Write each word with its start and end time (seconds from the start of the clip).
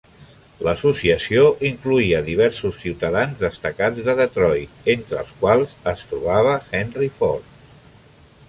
L'Associació 0.67 1.41
incloïa 1.69 2.21
diversos 2.29 2.79
ciutadans 2.85 3.37
destacats 3.43 4.01
de 4.09 4.17
Detroit, 4.23 4.75
entre 4.97 5.21
els 5.25 5.37
quals 5.45 5.77
es 5.93 6.05
trobava 6.15 6.57
Henry 6.81 7.13
Ford. 7.21 7.55